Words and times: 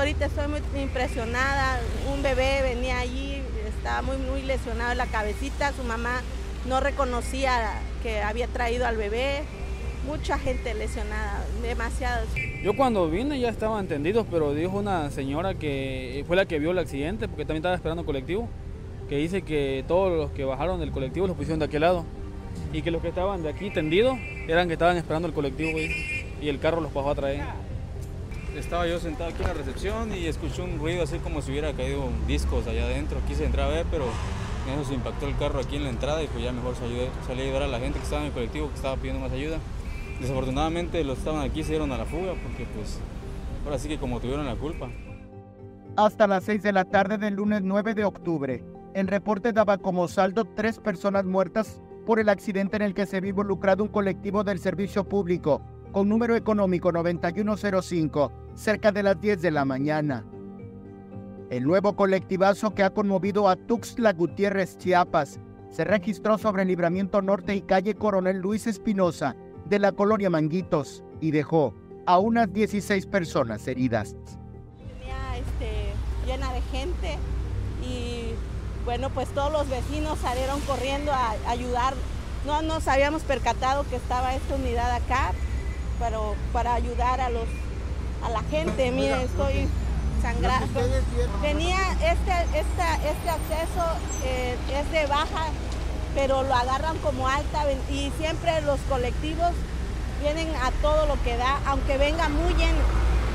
ahorita 0.00 0.26
estoy 0.26 0.48
muy 0.48 0.60
impresionada. 0.82 1.80
Un 2.12 2.22
bebé 2.22 2.62
venía 2.62 2.98
allí, 2.98 3.42
estaba 3.66 4.02
muy, 4.02 4.16
muy 4.16 4.42
lesionado 4.42 4.92
en 4.92 4.98
la 4.98 5.06
cabecita. 5.06 5.72
Su 5.72 5.84
mamá 5.84 6.22
no 6.66 6.80
reconocía 6.80 7.80
que 8.02 8.20
había 8.22 8.46
traído 8.48 8.86
al 8.86 8.96
bebé. 8.96 9.42
Mucha 10.06 10.38
gente 10.38 10.74
lesionada, 10.74 11.44
demasiados. 11.62 12.28
Yo 12.62 12.76
cuando 12.76 13.08
vine 13.08 13.40
ya 13.40 13.48
estaban 13.48 13.80
entendidos, 13.80 14.26
pero 14.30 14.52
dijo 14.52 14.78
una 14.78 15.10
señora 15.10 15.54
que 15.54 16.24
fue 16.26 16.36
la 16.36 16.44
que 16.44 16.58
vio 16.58 16.72
el 16.72 16.78
accidente, 16.78 17.26
porque 17.26 17.44
también 17.44 17.58
estaba 17.58 17.74
esperando 17.74 18.04
colectivo, 18.04 18.46
que 19.08 19.16
dice 19.16 19.42
que 19.42 19.82
todos 19.88 20.12
los 20.12 20.30
que 20.32 20.44
bajaron 20.44 20.78
del 20.78 20.92
colectivo 20.92 21.26
los 21.26 21.36
pusieron 21.36 21.58
de 21.58 21.66
aquel 21.66 21.80
lado 21.80 22.04
y 22.72 22.82
que 22.82 22.90
los 22.90 23.00
que 23.00 23.08
estaban 23.08 23.42
de 23.42 23.48
aquí 23.48 23.70
tendidos 23.70 24.18
eran 24.46 24.66
que 24.66 24.74
estaban 24.74 24.98
esperando 24.98 25.26
el 25.26 25.34
colectivo 25.34 25.78
y 25.78 26.48
el 26.48 26.58
carro 26.58 26.82
los 26.82 26.92
bajó 26.92 27.10
a 27.10 27.14
traer. 27.14 27.73
Estaba 28.56 28.86
yo 28.86 29.00
sentado 29.00 29.30
aquí 29.30 29.42
en 29.42 29.48
la 29.48 29.54
recepción 29.54 30.14
y 30.14 30.26
escuché 30.26 30.62
un 30.62 30.78
ruido 30.78 31.02
así 31.02 31.18
como 31.18 31.42
si 31.42 31.50
hubiera 31.50 31.72
caído 31.72 32.04
discos 32.28 32.66
allá 32.68 32.84
adentro. 32.84 33.18
Quise 33.26 33.44
entrar 33.44 33.66
a 33.68 33.74
ver, 33.74 33.86
pero 33.90 34.04
eso 34.72 34.84
se 34.88 34.94
impactó 34.94 35.26
el 35.26 35.36
carro 35.36 35.58
aquí 35.58 35.74
en 35.74 35.82
la 35.82 35.90
entrada 35.90 36.22
y 36.22 36.28
pues 36.28 36.44
ya 36.44 36.52
mejor 36.52 36.76
salí, 36.76 37.00
a 37.00 37.42
ayudar 37.42 37.64
a 37.64 37.66
la 37.66 37.80
gente 37.80 37.98
que 37.98 38.04
estaba 38.04 38.22
en 38.22 38.28
el 38.28 38.32
colectivo, 38.32 38.68
que 38.68 38.76
estaba 38.76 38.96
pidiendo 38.96 39.20
más 39.20 39.32
ayuda. 39.32 39.58
Desafortunadamente 40.20 41.02
los 41.02 41.16
que 41.16 41.18
estaban 41.18 41.42
aquí 41.42 41.64
se 41.64 41.70
dieron 41.70 41.90
a 41.90 41.98
la 41.98 42.04
fuga 42.04 42.34
porque 42.44 42.64
pues 42.76 43.00
ahora 43.64 43.78
sí 43.80 43.88
que 43.88 43.98
como 43.98 44.20
tuvieron 44.20 44.46
la 44.46 44.54
culpa. 44.54 44.88
Hasta 45.96 46.28
las 46.28 46.44
6 46.44 46.62
de 46.62 46.72
la 46.72 46.84
tarde 46.84 47.18
del 47.18 47.34
lunes 47.34 47.62
9 47.62 47.94
de 47.94 48.04
octubre, 48.04 48.64
el 48.94 49.08
reporte 49.08 49.52
daba 49.52 49.78
como 49.78 50.06
saldo 50.06 50.44
tres 50.44 50.78
personas 50.78 51.24
muertas 51.24 51.82
por 52.06 52.20
el 52.20 52.28
accidente 52.28 52.76
en 52.76 52.82
el 52.82 52.94
que 52.94 53.06
se 53.06 53.20
vio 53.20 53.30
involucrado 53.30 53.82
un 53.82 53.88
colectivo 53.88 54.44
del 54.44 54.60
servicio 54.60 55.08
público 55.08 55.60
con 55.94 56.08
número 56.08 56.34
económico 56.34 56.90
9105, 56.90 58.32
cerca 58.54 58.92
de 58.92 59.02
las 59.02 59.20
10 59.20 59.42
de 59.42 59.50
la 59.50 59.64
mañana. 59.64 60.24
El 61.50 61.64
nuevo 61.64 61.94
colectivazo 61.94 62.74
que 62.74 62.82
ha 62.82 62.90
conmovido 62.90 63.48
a 63.48 63.56
Tuxtla 63.56 64.12
Gutiérrez, 64.12 64.78
Chiapas, 64.78 65.38
se 65.70 65.84
registró 65.84 66.38
sobre 66.38 66.62
el 66.62 66.68
Libramiento 66.68 67.20
Norte 67.20 67.54
y 67.54 67.62
calle 67.62 67.94
Coronel 67.94 68.38
Luis 68.38 68.66
Espinosa 68.66 69.36
de 69.66 69.78
la 69.78 69.92
colonia 69.92 70.30
Manguitos 70.30 71.02
y 71.20 71.32
dejó 71.32 71.74
a 72.06 72.18
unas 72.18 72.52
16 72.52 73.06
personas 73.06 73.66
heridas. 73.66 74.16
Este, 75.36 75.92
llena 76.26 76.52
de 76.52 76.60
gente 76.62 77.18
y 77.82 78.34
bueno, 78.84 79.10
pues 79.10 79.28
todos 79.30 79.52
los 79.52 79.68
vecinos 79.68 80.18
salieron 80.20 80.60
corriendo 80.60 81.12
a 81.12 81.32
ayudar. 81.48 81.94
No 82.46 82.62
nos 82.62 82.86
habíamos 82.86 83.22
percatado 83.22 83.84
que 83.88 83.96
estaba 83.96 84.34
esta 84.34 84.54
unidad 84.54 84.90
acá, 84.92 85.32
pero 85.98 86.34
para 86.52 86.74
ayudar 86.74 87.20
a 87.20 87.30
los 87.30 87.44
a 88.24 88.30
la 88.30 88.42
gente. 88.50 88.90
Mire, 88.90 89.24
estoy 89.24 89.68
sangrando. 90.22 90.80
Tenía 91.42 91.78
este, 92.02 92.58
este 92.58 93.30
acceso 93.30 93.84
eh, 94.24 94.56
es 94.72 94.90
de 94.90 95.06
baja, 95.06 95.46
pero 96.14 96.42
lo 96.42 96.54
agarran 96.54 96.96
como 96.98 97.28
alta 97.28 97.64
y 97.90 98.10
siempre 98.18 98.60
los 98.62 98.80
colectivos 98.88 99.50
vienen 100.22 100.48
a 100.62 100.70
todo 100.80 101.06
lo 101.06 101.22
que 101.22 101.36
da, 101.36 101.58
aunque 101.66 101.98
venga 101.98 102.28
muy 102.28 102.54
lleno, 102.54 102.80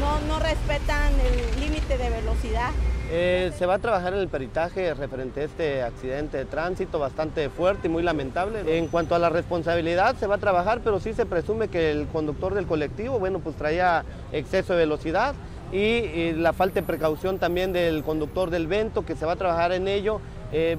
no, 0.00 0.20
no 0.28 0.38
respetan 0.38 1.12
el 1.20 1.60
límite 1.60 1.98
de 1.98 2.10
velocidad. 2.10 2.70
Eh, 3.08 3.52
se 3.56 3.66
va 3.66 3.74
a 3.74 3.78
trabajar 3.78 4.14
en 4.14 4.18
el 4.18 4.28
peritaje 4.28 4.92
referente 4.92 5.40
a 5.40 5.44
este 5.44 5.82
accidente 5.82 6.38
de 6.38 6.44
tránsito 6.44 6.98
bastante 6.98 7.48
fuerte 7.50 7.86
y 7.86 7.90
muy 7.90 8.02
lamentable. 8.02 8.78
En 8.78 8.88
cuanto 8.88 9.14
a 9.14 9.20
la 9.20 9.28
responsabilidad, 9.28 10.16
se 10.16 10.26
va 10.26 10.36
a 10.36 10.38
trabajar, 10.38 10.80
pero 10.82 10.98
sí 10.98 11.12
se 11.12 11.24
presume 11.24 11.68
que 11.68 11.92
el 11.92 12.08
conductor 12.08 12.54
del 12.54 12.66
colectivo, 12.66 13.20
bueno, 13.20 13.38
pues 13.38 13.54
traía 13.54 14.04
exceso 14.32 14.72
de 14.72 14.80
velocidad 14.80 15.34
y, 15.72 16.32
la 16.32 16.52
falta 16.52 16.80
de 16.80 16.86
precaución 16.86 17.38
también 17.38 17.72
del 17.72 18.02
conductor 18.02 18.50
del 18.50 18.66
vento, 18.66 19.06
que 19.06 19.14
se 19.14 19.24
va 19.24 19.32
a 19.32 19.36
trabajar 19.36 19.70
en 19.70 19.86
ello. 19.86 20.20
Eh, 20.52 20.76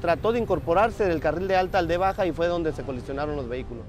trató 0.00 0.32
de 0.32 0.40
incorporarse 0.40 1.04
del 1.04 1.20
carril 1.20 1.46
de 1.46 1.56
alta 1.56 1.78
al 1.78 1.86
de 1.86 1.98
baja 1.98 2.26
y 2.26 2.32
fue 2.32 2.48
donde 2.48 2.72
se 2.72 2.82
colisionaron 2.82 3.36
los 3.36 3.48
vehículos. 3.48 3.84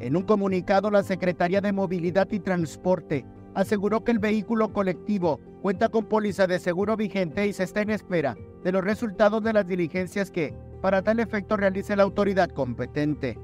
En 0.00 0.16
un 0.16 0.22
comunicado, 0.22 0.90
la 0.90 1.02
Secretaría 1.02 1.60
de 1.60 1.72
Movilidad 1.72 2.28
y 2.30 2.40
Transporte 2.40 3.24
aseguró 3.56 4.04
que 4.04 4.12
el 4.12 4.18
vehículo 4.18 4.72
colectivo 4.74 5.40
cuenta 5.62 5.88
con 5.88 6.04
póliza 6.04 6.46
de 6.46 6.58
seguro 6.58 6.94
vigente 6.94 7.46
y 7.46 7.54
se 7.54 7.64
está 7.64 7.80
en 7.80 7.88
espera 7.88 8.36
de 8.62 8.70
los 8.70 8.84
resultados 8.84 9.42
de 9.42 9.54
las 9.54 9.66
diligencias 9.66 10.30
que, 10.30 10.54
para 10.82 11.00
tal 11.02 11.20
efecto, 11.20 11.56
realice 11.56 11.96
la 11.96 12.02
autoridad 12.02 12.50
competente. 12.50 13.38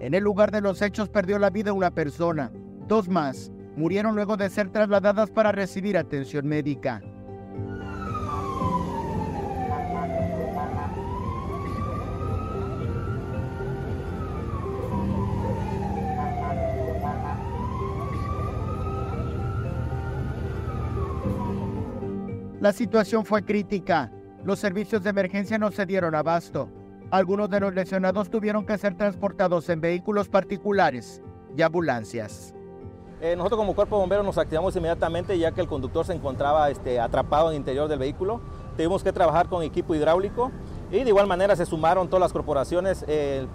En 0.00 0.12
el 0.12 0.24
lugar 0.24 0.50
de 0.50 0.60
los 0.60 0.82
hechos 0.82 1.08
perdió 1.08 1.38
la 1.38 1.50
vida 1.50 1.72
una 1.72 1.92
persona. 1.92 2.50
Dos 2.88 3.08
más 3.08 3.52
murieron 3.76 4.16
luego 4.16 4.36
de 4.36 4.50
ser 4.50 4.70
trasladadas 4.70 5.30
para 5.30 5.52
recibir 5.52 5.96
atención 5.96 6.48
médica. 6.48 7.00
La 22.66 22.72
situación 22.72 23.24
fue 23.24 23.44
crítica. 23.44 24.10
Los 24.42 24.58
servicios 24.58 25.00
de 25.04 25.10
emergencia 25.10 25.56
no 25.56 25.70
se 25.70 25.86
dieron 25.86 26.16
abasto. 26.16 26.68
Algunos 27.12 27.48
de 27.48 27.60
los 27.60 27.72
lesionados 27.72 28.28
tuvieron 28.28 28.66
que 28.66 28.76
ser 28.76 28.96
transportados 28.96 29.68
en 29.68 29.80
vehículos 29.80 30.28
particulares 30.28 31.22
y 31.56 31.62
ambulancias. 31.62 32.52
Eh, 33.20 33.36
nosotros 33.36 33.58
como 33.58 33.76
cuerpo 33.76 33.94
de 33.94 34.00
bomberos 34.00 34.26
nos 34.26 34.36
activamos 34.36 34.74
inmediatamente 34.74 35.38
ya 35.38 35.52
que 35.52 35.60
el 35.60 35.68
conductor 35.68 36.04
se 36.04 36.14
encontraba 36.14 36.68
este, 36.68 36.98
atrapado 36.98 37.50
en 37.50 37.52
el 37.52 37.58
interior 37.60 37.86
del 37.86 38.00
vehículo. 38.00 38.40
Tuvimos 38.76 39.04
que 39.04 39.12
trabajar 39.12 39.48
con 39.48 39.62
equipo 39.62 39.94
hidráulico 39.94 40.50
y 40.90 41.04
de 41.04 41.08
igual 41.08 41.28
manera 41.28 41.54
se 41.54 41.66
sumaron 41.66 42.08
todas 42.08 42.20
las 42.20 42.32
corporaciones. 42.32 43.06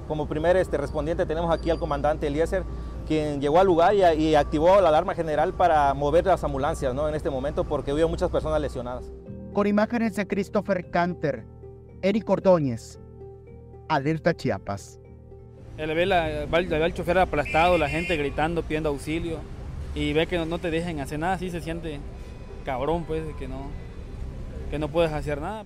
Como 0.08 0.26
primer 0.30 0.56
este, 0.56 0.78
respondiente 0.78 1.26
tenemos 1.26 1.54
aquí 1.54 1.70
al 1.70 1.80
comandante 1.80 2.28
Eliezer, 2.28 2.64
quien 3.12 3.42
llegó 3.42 3.60
al 3.60 3.68
lugar 3.68 3.94
y, 3.94 4.36
activó 4.36 4.80
la 4.80 4.88
alarma 4.88 5.14
general 5.14 5.54
para 5.54 5.94
mover 5.94 6.26
las 6.26 6.46
ambulancias 6.46 6.96
¿no? 6.96 7.10
en 7.10 7.16
este 7.16 7.30
momento 7.30 7.66
porque 7.66 7.92
hubo 7.92 8.08
muchas 8.08 8.30
personas 8.30 8.62
lesionadas. 8.62 9.12
Con 9.52 9.68
imágenes 9.68 10.16
de 10.16 10.26
Christopher 10.26 10.90
Canter, 10.90 11.44
Eric 12.02 12.30
Ordóñez, 12.30 13.02
Alerta 13.90 14.34
Chiapas. 14.34 15.02
Él 15.78 15.94
ve, 15.94 16.06
la, 16.06 16.44
el 16.44 16.94
chofer 16.94 17.20
aplastado, 17.20 17.78
la 17.78 17.90
gente 17.90 18.16
gritando, 18.16 18.64
pidiendo 18.64 18.88
auxilio 18.88 19.40
y 19.94 20.14
ve 20.14 20.26
que 20.26 20.38
no, 20.38 20.58
te 20.58 20.72
dejen 20.72 21.02
hacer 21.02 21.20
nada, 21.20 21.34
así 21.34 21.50
se 21.50 21.60
siente 21.60 22.00
cabrón 22.64 23.04
pues, 23.04 23.24
que 23.38 23.50
no, 23.50 23.72
que 24.70 24.80
no 24.80 24.88
puedes 24.88 25.12
hacer 25.12 25.42
nada. 25.42 25.66